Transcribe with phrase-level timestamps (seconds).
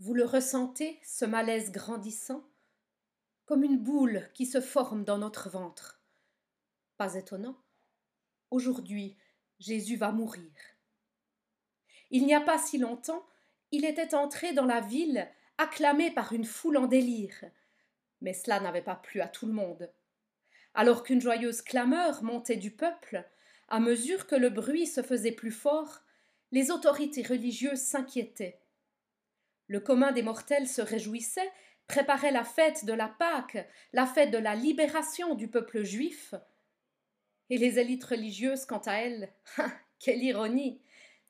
[0.00, 2.44] Vous le ressentez, ce malaise grandissant,
[3.46, 6.02] comme une boule qui se forme dans notre ventre.
[6.96, 7.56] Pas étonnant.
[8.50, 9.16] Aujourd'hui,
[9.60, 10.50] Jésus va mourir.
[12.10, 13.24] Il n'y a pas si longtemps,
[13.70, 17.44] il était entré dans la ville, acclamé par une foule en délire.
[18.20, 19.92] Mais cela n'avait pas plu à tout le monde.
[20.74, 23.24] Alors qu'une joyeuse clameur montait du peuple,
[23.68, 26.00] à mesure que le bruit se faisait plus fort,
[26.50, 28.60] les autorités religieuses s'inquiétaient.
[29.66, 31.50] Le commun des mortels se réjouissait,
[31.86, 36.34] préparait la fête de la Pâque, la fête de la libération du peuple juif.
[37.50, 39.32] Et les élites religieuses, quant à elles,
[39.98, 40.80] quelle ironie,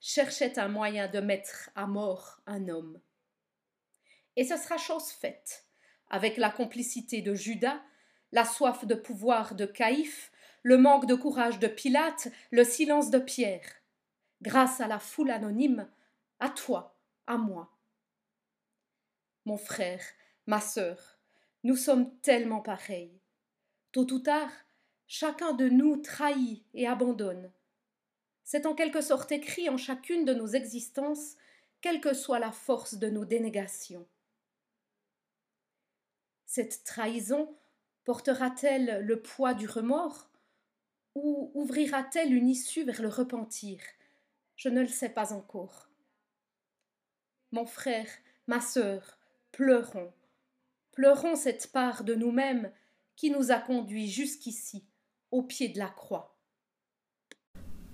[0.01, 3.01] cherchaient un moyen de mettre à mort un homme.
[4.37, 5.67] Et ce sera chose faite,
[6.09, 7.81] avec la complicité de Judas,
[8.33, 13.19] la soif de pouvoir de Caïphe, le manque de courage de Pilate, le silence de
[13.19, 13.69] Pierre.
[14.43, 15.89] Grâce à la foule anonyme,
[16.41, 17.74] à toi, à moi.
[19.45, 20.03] Mon frère,
[20.47, 21.19] ma sœur,
[21.65, 23.21] nous sommes tellement pareils.
[23.93, 24.51] Tôt ou tard,
[25.07, 27.53] chacun de nous trahit et abandonne.
[28.43, 31.37] C'est en quelque sorte écrit en chacune de nos existences,
[31.81, 34.07] quelle que soit la force de nos dénégations.
[36.47, 37.55] Cette trahison
[38.05, 40.31] portera-t-elle le poids du remords
[41.15, 43.81] ou ouvrira-t-elle une issue vers le repentir?
[44.57, 45.91] Je ne le sais pas encore.
[47.53, 48.09] Mon frère,
[48.47, 49.19] ma sœur,
[49.57, 50.11] pleurons,
[50.93, 52.71] pleurons cette part de nous-mêmes
[53.15, 54.85] qui nous a conduits jusqu'ici,
[55.31, 56.37] au pied de la croix.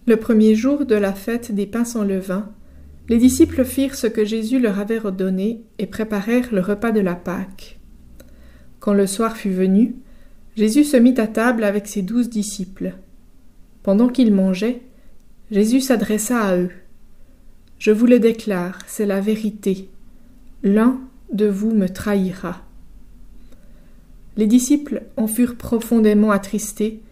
[0.06, 2.54] Le premier jour de la fête des pains sans levain,
[3.10, 7.14] les disciples firent ce que Jésus leur avait ordonné et préparèrent le repas de la
[7.14, 7.78] Pâque.
[8.78, 9.96] Quand le soir fut venu,
[10.56, 12.94] Jésus se mit à table avec ses douze disciples.
[13.82, 14.80] Pendant qu'ils mangeaient,
[15.50, 16.70] Jésus s'adressa à eux.
[17.78, 19.90] Je vous le déclare, c'est la vérité.
[20.62, 21.00] L'un
[21.32, 22.62] de vous me trahira.
[24.36, 27.02] Les disciples en furent profondément attristés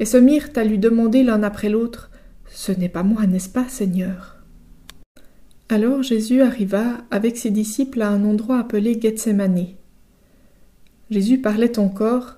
[0.00, 2.10] et se mirent à lui demander l'un après l'autre
[2.50, 4.36] Ce n'est pas moi, n'est-ce pas, Seigneur?
[5.68, 9.66] Alors Jésus arriva avec ses disciples à un endroit appelé Gethsemane.
[11.10, 12.36] Jésus parlait encore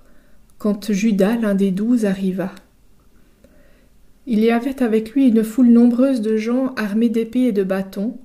[0.58, 2.52] quand Judas, l'un des douze, arriva.
[4.26, 8.18] Il y avait avec lui une foule nombreuse de gens armés d'épées et de bâtons.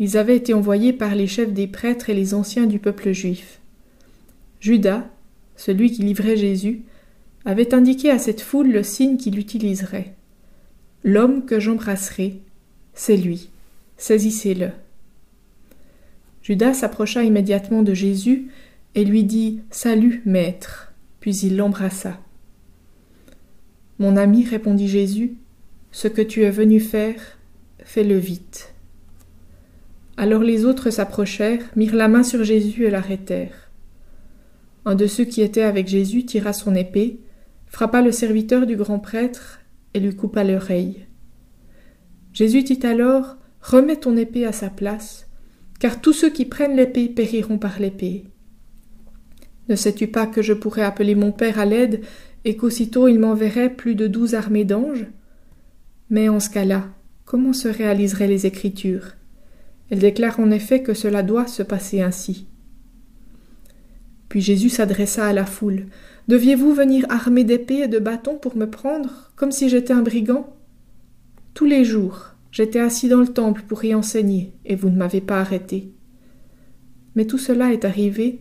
[0.00, 3.60] Ils avaient été envoyés par les chefs des prêtres et les anciens du peuple juif.
[4.58, 5.06] Judas,
[5.56, 6.82] celui qui livrait Jésus,
[7.44, 10.14] avait indiqué à cette foule le signe qu'il utiliserait.
[11.04, 12.40] L'homme que j'embrasserai,
[12.94, 13.50] c'est lui.
[13.98, 14.70] Saisissez-le.
[16.42, 18.48] Judas s'approcha immédiatement de Jésus
[18.94, 20.94] et lui dit Salut, maître.
[21.20, 22.18] Puis il l'embrassa.
[23.98, 25.34] Mon ami, répondit Jésus,
[25.92, 27.38] ce que tu es venu faire,
[27.84, 28.69] fais-le vite.
[30.20, 33.70] Alors les autres s'approchèrent, mirent la main sur Jésus et l'arrêtèrent.
[34.84, 37.20] Un de ceux qui étaient avec Jésus tira son épée,
[37.68, 39.60] frappa le serviteur du grand prêtre
[39.94, 41.06] et lui coupa l'oreille.
[42.34, 45.26] Jésus dit alors Remets ton épée à sa place,
[45.78, 48.24] car tous ceux qui prennent l'épée périront par l'épée.
[49.70, 52.02] Ne sais-tu pas que je pourrais appeler mon Père à l'aide
[52.44, 55.06] et qu'aussitôt il m'enverrait plus de douze armées d'anges?
[56.10, 56.88] Mais en ce cas-là,
[57.24, 59.14] comment se réaliseraient les Écritures?
[59.90, 62.46] Elle déclare en effet que cela doit se passer ainsi.
[64.28, 65.86] Puis Jésus s'adressa à la foule.
[66.28, 70.54] Deviez-vous venir armé d'épées et de bâtons pour me prendre, comme si j'étais un brigand?
[71.54, 75.20] Tous les jours, j'étais assis dans le temple pour y enseigner, et vous ne m'avez
[75.20, 75.92] pas arrêté.
[77.16, 78.40] Mais tout cela est arrivé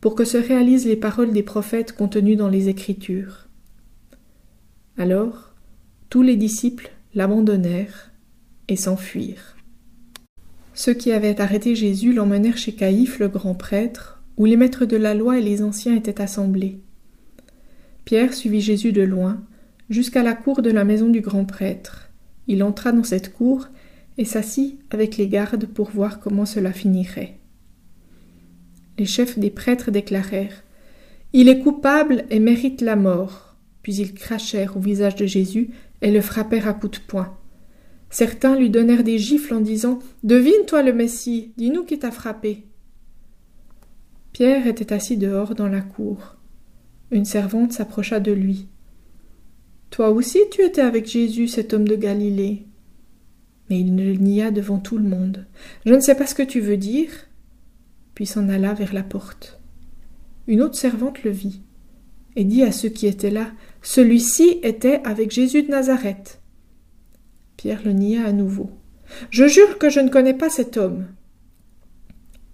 [0.00, 3.46] pour que se réalisent les paroles des prophètes contenues dans les Écritures.
[4.96, 5.54] Alors,
[6.10, 8.10] tous les disciples l'abandonnèrent
[8.66, 9.57] et s'enfuirent.
[10.78, 14.96] Ceux qui avaient arrêté Jésus l'emmenèrent chez Caïphe le grand prêtre, où les maîtres de
[14.96, 16.78] la loi et les anciens étaient assemblés.
[18.04, 19.42] Pierre suivit Jésus de loin,
[19.90, 22.10] jusqu'à la cour de la maison du grand prêtre.
[22.46, 23.66] Il entra dans cette cour
[24.18, 27.38] et s'assit avec les gardes pour voir comment cela finirait.
[28.98, 30.62] Les chefs des prêtres déclarèrent
[31.32, 33.56] Il est coupable et mérite la mort.
[33.82, 35.70] Puis ils crachèrent au visage de Jésus
[36.02, 37.36] et le frappèrent à coups de poing.
[38.10, 42.64] Certains lui donnèrent des gifles en disant Devine, toi le Messie, dis-nous qui t'a frappé.
[44.32, 46.36] Pierre était assis dehors dans la cour.
[47.10, 48.68] Une servante s'approcha de lui.
[49.90, 52.66] Toi aussi tu étais avec Jésus, cet homme de Galilée.
[53.68, 55.46] Mais il ne le nia devant tout le monde.
[55.84, 57.10] Je ne sais pas ce que tu veux dire
[58.18, 59.60] puis s'en alla vers la porte.
[60.48, 61.62] Une autre servante le vit,
[62.34, 66.40] et dit à ceux qui étaient là Celui-ci était avec Jésus de Nazareth.
[67.58, 68.70] Pierre le nia à nouveau.
[69.30, 71.06] Je jure que je ne connais pas cet homme.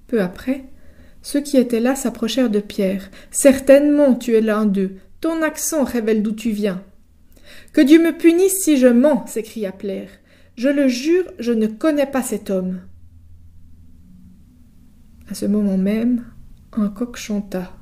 [0.06, 0.64] Peu après,
[1.20, 3.10] ceux qui étaient là s'approchèrent de Pierre.
[3.30, 4.96] Certainement tu es l'un d'eux.
[5.20, 6.82] Ton accent révèle d'où tu viens.
[7.74, 10.08] Que Dieu me punisse si je mens, s'écria Pierre.
[10.56, 12.80] Je le jure, je ne connais pas cet homme.
[15.28, 16.24] À ce moment même,
[16.72, 17.76] un coq chanta.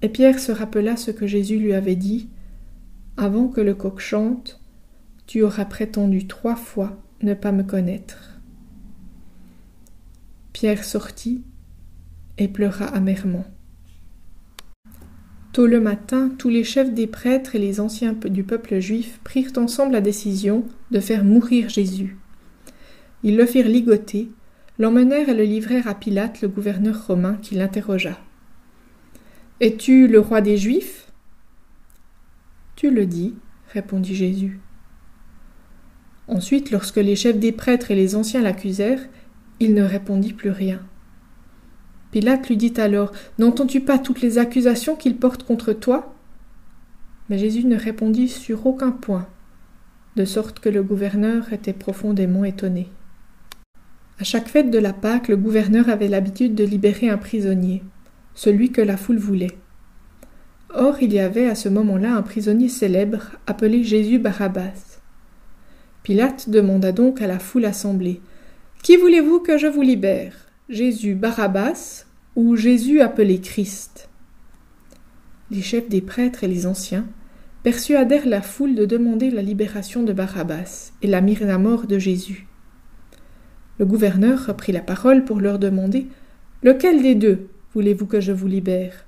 [0.00, 2.30] Et Pierre se rappela ce que Jésus lui avait dit.
[3.18, 4.62] Avant que le coq chante,
[5.26, 8.40] tu auras prétendu trois fois ne pas me connaître.
[10.52, 11.42] Pierre sortit
[12.38, 13.44] et pleura amèrement.
[15.52, 19.52] Tôt le matin, tous les chefs des prêtres et les anciens du peuple juif prirent
[19.56, 22.18] ensemble la décision de faire mourir Jésus.
[23.22, 24.30] Ils le firent ligoter,
[24.78, 28.18] l'emmenèrent et le livrèrent à Pilate, le gouverneur romain, qui l'interrogea.
[29.60, 31.10] Es-tu le roi des Juifs
[32.76, 33.34] Tu le dis,
[33.72, 34.60] répondit Jésus.
[36.28, 39.02] Ensuite, lorsque les chefs des prêtres et les anciens l'accusèrent,
[39.60, 40.80] il ne répondit plus rien.
[42.10, 46.14] Pilate lui dit alors N'entends-tu pas toutes les accusations qu'il porte contre toi?
[47.28, 49.26] Mais Jésus ne répondit sur aucun point,
[50.16, 52.88] de sorte que le gouverneur était profondément étonné.
[54.18, 57.82] À chaque fête de la Pâque, le gouverneur avait l'habitude de libérer un prisonnier,
[58.34, 59.58] celui que la foule voulait.
[60.74, 64.85] Or, il y avait à ce moment-là un prisonnier célèbre appelé Jésus Barabbas.
[66.06, 68.20] Pilate demanda donc à la foule assemblée
[68.84, 70.34] Qui voulez-vous que je vous libère
[70.68, 72.04] Jésus Barabbas
[72.36, 74.08] ou Jésus appelé Christ?
[75.50, 77.08] Les chefs des prêtres et les anciens
[77.64, 81.98] persuadèrent la foule de demander la libération de Barabbas et la mise à mort de
[81.98, 82.46] Jésus.
[83.80, 86.06] Le gouverneur reprit la parole pour leur demander
[86.62, 89.06] Lequel des deux voulez-vous que je vous libère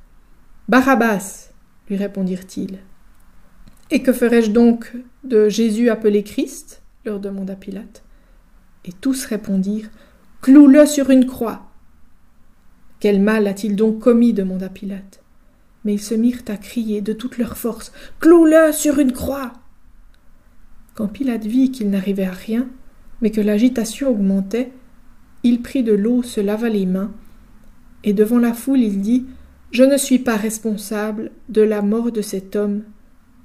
[0.68, 1.52] Barabbas,
[1.88, 2.80] lui répondirent-ils.
[3.92, 4.92] Et que ferai-je donc
[5.22, 6.82] de Jésus appelé Christ?
[7.04, 8.02] Leur demanda Pilate.
[8.84, 9.90] Et tous répondirent
[10.40, 11.66] Cloue-le sur une croix.
[13.00, 15.22] Quel mal a-t-il donc commis demanda Pilate.
[15.84, 19.52] Mais ils se mirent à crier de toute leur force Cloue-le sur une croix
[20.94, 22.68] Quand Pilate vit qu'il n'arrivait à rien,
[23.20, 24.72] mais que l'agitation augmentait,
[25.42, 27.12] il prit de l'eau, se lava les mains,
[28.04, 29.26] et devant la foule il dit
[29.70, 32.82] Je ne suis pas responsable de la mort de cet homme,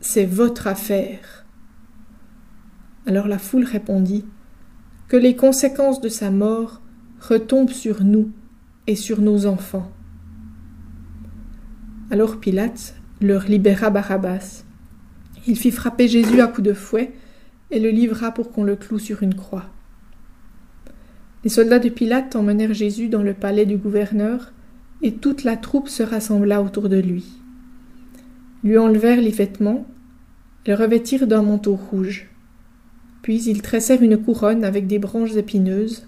[0.01, 1.42] c'est votre affaire.
[3.05, 4.25] Alors la foule répondit
[5.07, 6.81] Que les conséquences de sa mort
[7.19, 8.31] retombent sur nous
[8.87, 9.91] et sur nos enfants.
[12.11, 14.63] Alors Pilate leur libéra Barabbas.
[15.47, 17.11] Il fit frapper Jésus à coups de fouet
[17.71, 19.65] et le livra pour qu'on le cloue sur une croix.
[21.43, 24.53] Les soldats de Pilate emmenèrent Jésus dans le palais du gouverneur,
[25.01, 27.25] et toute la troupe se rassembla autour de lui.
[28.63, 29.85] Lui enlevèrent les vêtements,
[30.65, 32.29] le revêtirent d'un manteau rouge.
[33.23, 36.05] Puis ils tressèrent une couronne avec des branches épineuses,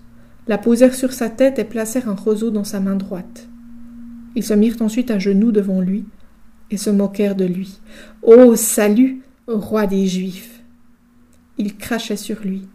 [0.48, 3.48] la posèrent sur sa tête et placèrent un roseau dans sa main droite.
[4.36, 6.06] Ils se mirent ensuite à genoux devant lui
[6.70, 7.80] et se moquèrent de lui.
[8.22, 10.62] Ô salut, roi des Juifs
[11.58, 12.68] Ils crachaient sur lui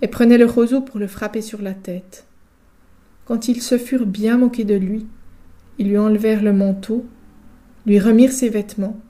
[0.00, 2.24] et prenaient le roseau pour le frapper sur la tête.
[3.24, 5.06] Quand ils se furent bien moqués de lui,
[5.78, 7.04] ils lui enlevèrent le manteau,
[7.84, 9.00] lui remirent ses vêtements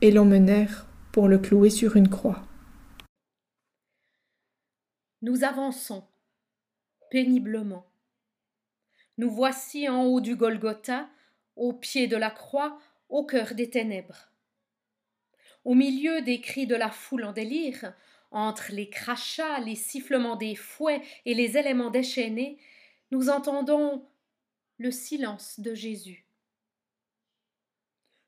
[0.00, 2.42] et l'emmenèrent pour le clouer sur une croix.
[5.24, 6.06] Nous avançons
[7.10, 7.86] péniblement.
[9.16, 11.08] Nous voici en haut du Golgotha,
[11.56, 14.30] au pied de la croix, au cœur des ténèbres.
[15.64, 17.94] Au milieu des cris de la foule en délire,
[18.32, 22.58] entre les crachats, les sifflements des fouets et les éléments déchaînés,
[23.10, 24.06] nous entendons
[24.76, 26.26] le silence de Jésus.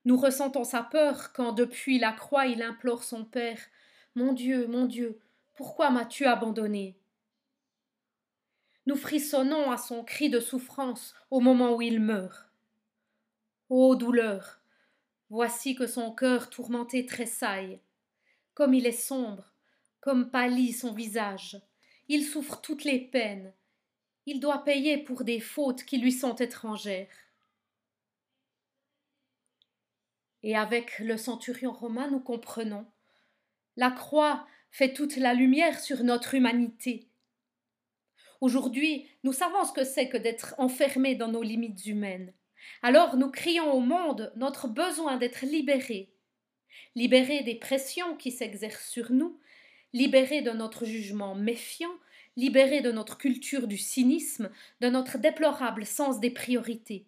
[0.06, 3.60] Nous ressentons sa peur quand depuis la croix il implore son Père.
[4.14, 5.20] Mon Dieu, mon Dieu,
[5.56, 6.98] pourquoi m'as-tu abandonné?
[8.84, 12.50] Nous frissonnons à son cri de souffrance au moment où il meurt.
[13.68, 14.60] Ô douleur,
[15.30, 17.80] voici que son cœur tourmenté tressaille.
[18.54, 19.52] Comme il est sombre,
[20.00, 21.60] comme pâlit son visage,
[22.08, 23.52] il souffre toutes les peines.
[24.26, 27.08] Il doit payer pour des fautes qui lui sont étrangères.
[30.42, 32.86] Et avec le centurion romain, nous comprenons.
[33.76, 34.46] La croix
[34.76, 37.08] fait toute la lumière sur notre humanité.
[38.42, 42.34] Aujourd'hui, nous savons ce que c'est que d'être enfermés dans nos limites humaines.
[42.82, 46.12] Alors nous crions au monde notre besoin d'être libérés.
[46.94, 49.40] Libérés des pressions qui s'exercent sur nous,
[49.94, 51.96] libérés de notre jugement méfiant,
[52.36, 54.50] libérés de notre culture du cynisme,
[54.82, 57.06] de notre déplorable sens des priorités.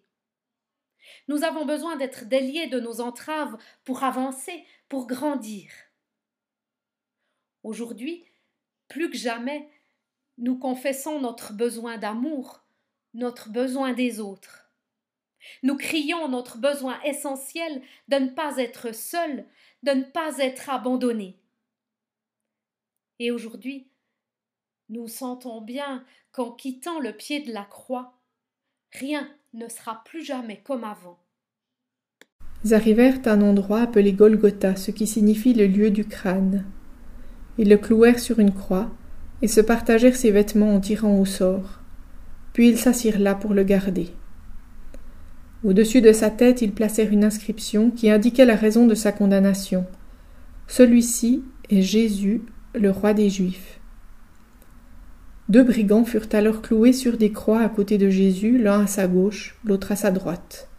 [1.27, 5.69] Nous avons besoin d'être déliés de nos entraves pour avancer, pour grandir.
[7.63, 8.25] Aujourd'hui,
[8.87, 9.69] plus que jamais,
[10.37, 12.63] nous confessons notre besoin d'amour,
[13.13, 14.69] notre besoin des autres.
[15.63, 19.45] Nous crions notre besoin essentiel de ne pas être seul,
[19.83, 21.39] de ne pas être abandonné.
[23.19, 23.89] Et aujourd'hui,
[24.89, 28.19] nous sentons bien qu'en quittant le pied de la croix,
[28.91, 31.19] rien ne sera plus jamais comme avant.
[32.65, 36.65] Ils arrivèrent à un endroit appelé Golgotha, ce qui signifie le lieu du crâne.
[37.59, 38.89] Ils le clouèrent sur une croix
[39.41, 41.81] et se partagèrent ses vêtements en tirant au sort.
[42.53, 44.07] Puis ils s'assirent là pour le garder.
[45.65, 49.85] Au-dessus de sa tête, ils placèrent une inscription qui indiquait la raison de sa condamnation.
[50.67, 53.81] Celui-ci est Jésus, le roi des Juifs.
[55.49, 59.07] Deux brigands furent alors cloués sur des croix à côté de Jésus, l'un à sa
[59.07, 60.69] gauche, l'autre à sa droite.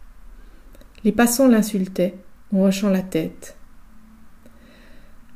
[1.03, 2.15] Les passants l'insultaient,
[2.51, 3.55] en hochant la tête.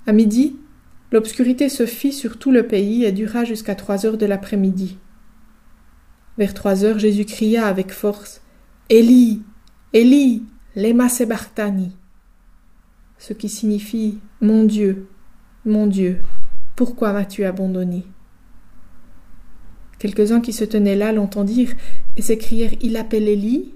[0.08, 0.56] À midi,
[1.16, 4.98] l'obscurité se fit sur tout le pays et dura jusqu'à trois heures de l'après-midi.
[6.38, 8.42] Vers trois heures, Jésus cria avec force
[8.90, 9.42] Élie,
[9.94, 10.44] Élie,
[10.76, 11.94] lema sebartani,
[13.18, 15.08] ce qui signifie Mon Dieu,
[15.64, 16.20] mon Dieu,
[16.76, 18.04] pourquoi m'as-tu abandonné?
[19.98, 21.76] Quelques-uns qui se tenaient là l'entendirent
[22.18, 23.74] et s'écrièrent Il appelle Élie?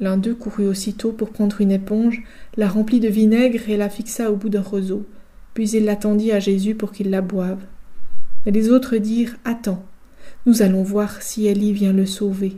[0.00, 2.24] L'un d'eux courut aussitôt pour prendre une éponge,
[2.56, 5.06] la remplit de vinaigre et la fixa au bout d'un roseau,
[5.60, 7.66] puis il l'attendit à Jésus pour qu'il la boive.
[8.46, 9.84] Et les autres dirent Attends,
[10.46, 12.56] nous allons voir si Élie vient le sauver.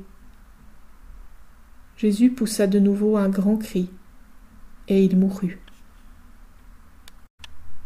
[1.96, 3.90] Jésus poussa de nouveau un grand cri,
[4.86, 5.58] et il mourut.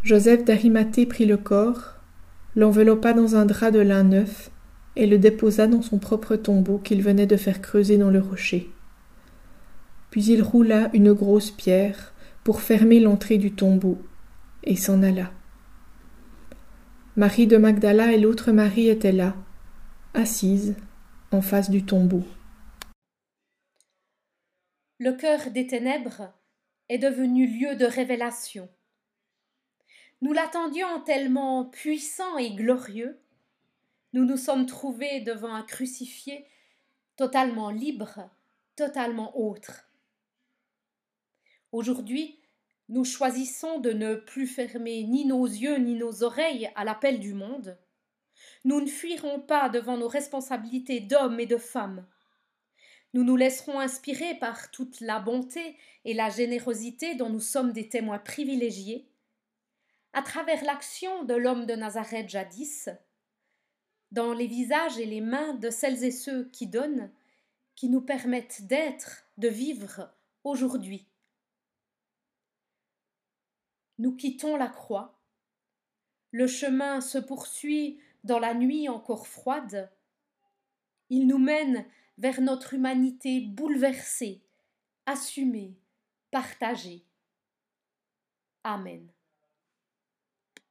[0.03, 1.95] Joseph d'Arimathée prit le corps,
[2.55, 4.51] l'enveloppa dans un drap de lin neuf,
[4.97, 8.71] et le déposa dans son propre tombeau qu'il venait de faire creuser dans le rocher.
[10.11, 12.13] Puis il roula une grosse pierre
[12.45, 13.97] pour fermer l'entrée du tombeau,
[14.67, 15.33] et s'en alla.
[17.17, 19.35] Marie de Magdala et l'autre Marie étaient là,
[20.13, 20.77] assises
[21.31, 22.25] en face du tombeau.
[24.99, 26.33] Le cœur des ténèbres
[26.89, 28.69] est devenu lieu de révélation.
[30.21, 33.21] Nous l'attendions tellement puissant et glorieux.
[34.13, 36.47] Nous nous sommes trouvés devant un crucifié
[37.17, 38.31] totalement libre,
[38.77, 39.91] totalement autre.
[41.73, 42.41] Aujourd'hui,
[42.89, 47.35] nous choisissons de ne plus fermer ni nos yeux ni nos oreilles à l'appel du
[47.35, 47.79] monde.
[48.65, 52.07] Nous ne fuirons pas devant nos responsabilités d'hommes et de femmes.
[53.13, 57.89] Nous nous laisserons inspirer par toute la bonté et la générosité dont nous sommes des
[57.89, 59.09] témoins privilégiés,
[60.13, 62.89] à travers l'action de l'homme de Nazareth jadis,
[64.13, 67.11] dans les visages et les mains de celles et ceux qui donnent,
[67.75, 70.11] qui nous permettent d'être, de vivre
[70.45, 71.07] aujourd'hui.
[73.99, 75.19] Nous quittons la croix.
[76.31, 79.91] Le chemin se poursuit dans la nuit encore froide.
[81.09, 81.87] Il nous mène
[82.19, 84.43] vers notre humanité bouleversée,
[85.07, 85.79] assumée,
[86.31, 87.05] partagée.
[88.65, 89.09] Amen.